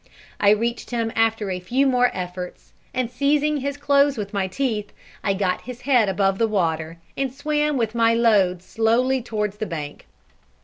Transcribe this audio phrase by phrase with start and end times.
[0.39, 4.91] I reached him after a few more efforts, and seizing his clothes with my teeth,
[5.23, 9.67] I got his head above the water, and swam with my load slowly towards the
[9.67, 10.07] bank.